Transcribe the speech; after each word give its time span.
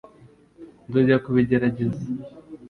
nzongera 0.87 1.23
kubigerageza 1.25 2.01